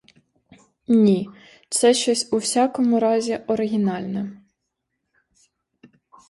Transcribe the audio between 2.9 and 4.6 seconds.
разі оригінальне.